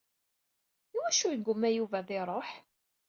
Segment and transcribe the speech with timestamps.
[0.93, 2.49] I wacu yeggumma Yuba ad iṛuḥ?